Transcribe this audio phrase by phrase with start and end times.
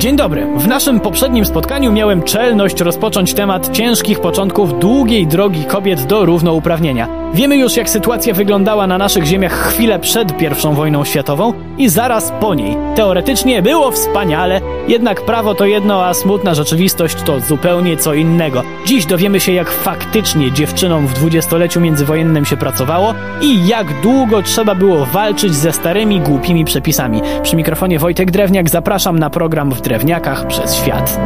[0.00, 0.46] Dzień dobry.
[0.56, 7.19] W naszym poprzednim spotkaniu miałem czelność rozpocząć temat ciężkich początków długiej drogi kobiet do równouprawnienia.
[7.34, 12.32] Wiemy już, jak sytuacja wyglądała na naszych ziemiach chwilę przed I wojną światową i zaraz
[12.40, 12.76] po niej.
[12.94, 18.62] Teoretycznie było wspaniale, jednak prawo to jedno, a smutna rzeczywistość to zupełnie co innego.
[18.86, 24.74] Dziś dowiemy się, jak faktycznie dziewczynom w dwudziestoleciu międzywojennym się pracowało i jak długo trzeba
[24.74, 27.20] było walczyć ze starymi, głupimi przepisami.
[27.42, 31.20] Przy mikrofonie Wojtek Drewniak zapraszam na program w Drewniakach przez świat.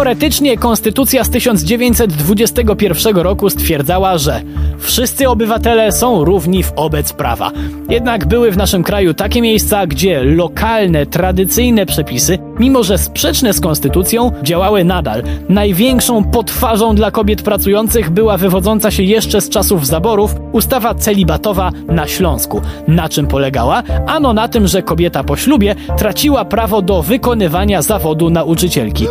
[0.00, 4.42] Teoretycznie konstytucja z 1921 roku stwierdzała, że
[4.78, 7.52] wszyscy obywatele są równi wobec prawa.
[7.90, 13.60] Jednak były w naszym kraju takie miejsca, gdzie lokalne, tradycyjne przepisy, mimo że sprzeczne z
[13.60, 15.22] konstytucją, działały nadal.
[15.48, 22.06] Największą potwarzą dla kobiet pracujących była wywodząca się jeszcze z czasów zaborów ustawa celibatowa na
[22.06, 22.60] Śląsku.
[22.88, 23.82] Na czym polegała?
[24.06, 29.06] Ano na tym, że kobieta po ślubie traciła prawo do wykonywania zawodu nauczycielki.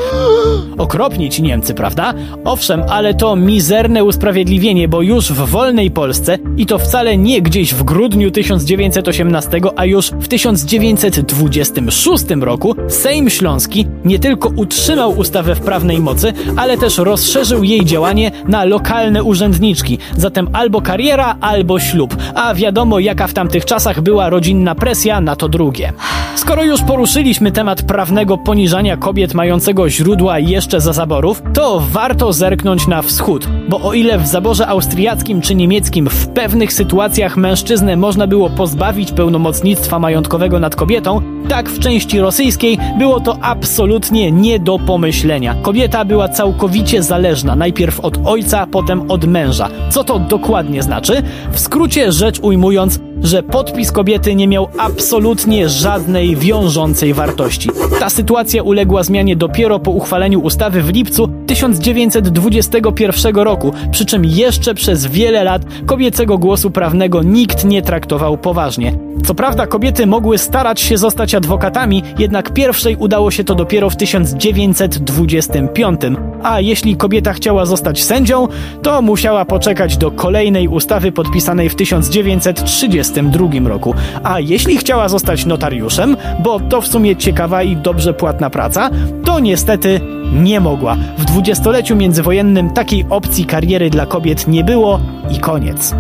[0.80, 2.14] Okropni ci Niemcy, prawda?
[2.46, 7.74] Owszem, ale to mizerne usprawiedliwienie, bo już w wolnej Polsce i to wcale nie gdzieś
[7.74, 15.60] w grudniu 1918, a już w 1926 roku Sejm Śląski nie tylko utrzymał ustawę w
[15.60, 19.98] prawnej mocy, ale też rozszerzył jej działanie na lokalne urzędniczki.
[20.18, 22.16] Zatem albo kariera, albo ślub.
[22.36, 25.94] A wiadomo, jaka w tamtych czasach była rodzinna presja na to drugie.
[26.36, 32.88] Skoro już poruszyliśmy temat prawnego poniżania kobiet mającego źródła jeszcze za zaborów, to warto zerknąć
[32.88, 38.28] na wschód, bo o ile w zaborze austriackim czy niemieckim w pewnych sytuacjach mężczyznę można
[38.28, 44.80] było pozbawić pełnomocnictwa majątkowego nad kobietą, tak w części rosyjskiej było to absolutnie nie do
[44.80, 45.56] pomyślenia.
[45.62, 49.70] Kobieta była całkowicie zależna, najpierw od ojca, potem od męża.
[49.90, 51.24] Co to dokładnie znaczy?
[51.52, 57.70] W skrócie rzecz ujmując, że podpis kobiety nie miał absolutnie żadnej wiążącej wartości.
[58.00, 64.74] Ta sytuacja uległa zmianie dopiero po uchwaleniu ustawy w lipcu 1921 roku, przy czym jeszcze
[64.74, 68.94] przez wiele lat kobiecego głosu prawnego nikt nie traktował poważnie.
[69.26, 73.96] Co prawda kobiety mogły starać się zostać adwokatami, jednak pierwszej udało się to dopiero w
[73.96, 76.02] 1925.
[76.44, 78.48] A jeśli kobieta chciała zostać sędzią,
[78.82, 83.94] to musiała poczekać do kolejnej ustawy podpisanej w 1932 roku.
[84.24, 88.90] A jeśli chciała zostać notariuszem, bo to w sumie ciekawa i dobrze płatna praca,
[89.26, 90.02] to niestety
[90.34, 90.98] nie mogła.
[91.18, 95.00] W dwudziestoleciu międzywojennym takiej opcji kariery dla kobiet nie było
[95.32, 95.96] i koniec.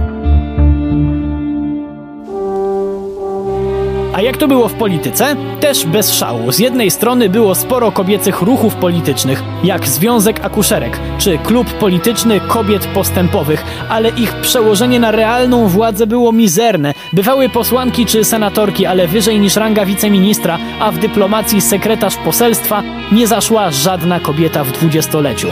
[4.13, 5.35] A jak to było w polityce?
[5.59, 6.51] Też bez szału.
[6.51, 12.85] Z jednej strony było sporo kobiecych ruchów politycznych, jak Związek Akuszerek, czy Klub Polityczny Kobiet
[12.87, 16.93] Postępowych, ale ich przełożenie na realną władzę było mizerne.
[17.13, 23.27] Bywały posłanki czy senatorki, ale wyżej niż ranga wiceministra, a w dyplomacji sekretarz poselstwa nie
[23.27, 25.47] zaszła żadna kobieta w dwudziestoleciu.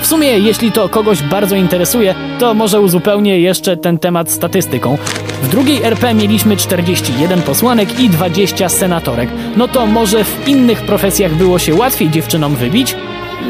[0.00, 4.98] W sumie, jeśli to kogoś bardzo interesuje, to może uzupełnię jeszcze ten temat statystyką.
[5.42, 9.28] W drugiej RP mieliśmy 41 posłanek i 20 senatorek.
[9.56, 12.96] No to może w innych profesjach było się łatwiej dziewczynom wybić?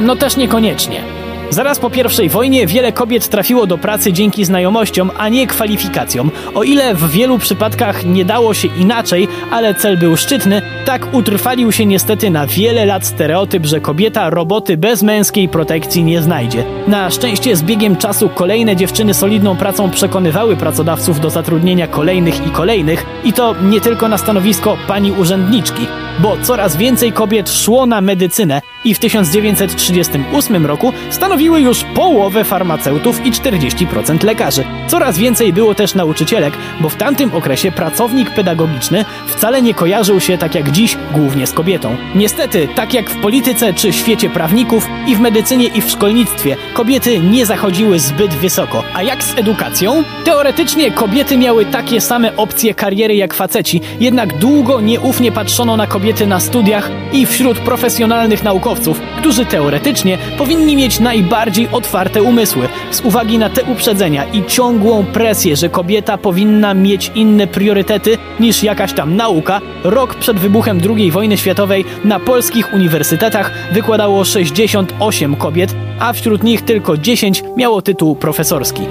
[0.01, 1.03] No też niekoniecznie.
[1.51, 1.91] Zaraz po
[2.23, 6.31] I wojnie wiele kobiet trafiło do pracy dzięki znajomościom, a nie kwalifikacjom.
[6.55, 11.73] O ile w wielu przypadkach nie dało się inaczej, ale cel był szczytny, tak utrwalił
[11.73, 16.65] się niestety na wiele lat stereotyp, że kobieta roboty bez męskiej protekcji nie znajdzie.
[16.87, 22.51] Na szczęście z biegiem czasu kolejne dziewczyny solidną pracą przekonywały pracodawców do zatrudnienia kolejnych i
[22.51, 25.87] kolejnych i to nie tylko na stanowisko pani urzędniczki,
[26.19, 30.93] bo coraz więcej kobiet szło na medycynę i w 1938 roku
[31.39, 34.65] stanowiły już połowę farmaceutów i 40% lekarzy.
[34.87, 40.39] Coraz więcej było też nauczycielek, bo w tamtym okresie pracownik pedagogiczny wcale nie kojarzył się
[40.39, 41.97] tak jak dziś głównie z kobietą.
[42.15, 47.21] Niestety, tak jak w polityce czy świecie prawników, i w medycynie i w szkolnictwie kobiety
[47.21, 48.83] nie zachodziły zbyt wysoko.
[48.95, 50.05] A jak z edukacją?
[50.25, 56.27] Teoretycznie kobiety miały takie same opcje kariery jak faceci, jednak długo nieufnie patrzono na kobiety
[56.27, 61.28] na studiach i wśród profesjonalnych naukowców, którzy teoretycznie powinni mieć najbardziej
[61.73, 67.47] otwarte umysły, z uwagi na te uprzedzenia i ciągłą presję, że kobieta powinna mieć inne
[67.47, 74.25] priorytety niż jakaś tam nauka, rok przed wybuchem II wojny światowej na polskich uniwersytetach wykładało
[74.25, 78.83] 68 kobiet, a wśród nich tylko 10 miało tytuł profesorski.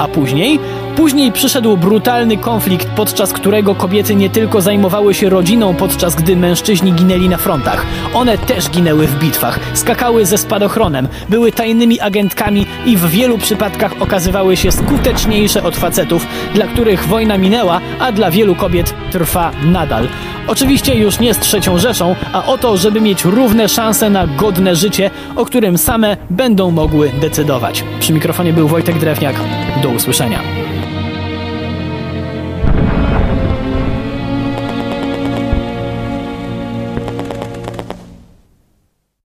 [0.00, 0.58] A później
[0.96, 6.92] Później przyszedł brutalny konflikt, podczas którego kobiety nie tylko zajmowały się rodziną, podczas gdy mężczyźni
[6.92, 7.86] ginęli na frontach.
[8.14, 13.92] One też ginęły w bitwach, skakały ze spadochronem, były tajnymi agentkami i w wielu przypadkach
[14.00, 20.08] okazywały się skuteczniejsze od facetów, dla których wojna minęła, a dla wielu kobiet trwa nadal.
[20.50, 24.76] Oczywiście już nie z trzecią Rzeszą, a o to, żeby mieć równe szanse na godne
[24.76, 27.84] życie, o którym same będą mogły decydować.
[28.00, 29.36] Przy mikrofonie był Wojtek Drewniak.
[29.82, 30.42] Do usłyszenia.